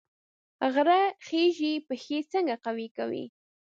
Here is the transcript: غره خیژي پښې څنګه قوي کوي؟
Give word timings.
غره 0.73 1.01
خیژي 1.25 1.73
پښې 1.87 2.17
څنګه 2.31 2.55
قوي 2.65 2.87
کوي؟ 2.97 3.25